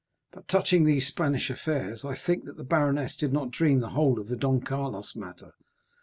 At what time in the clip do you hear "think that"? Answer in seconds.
2.15-2.57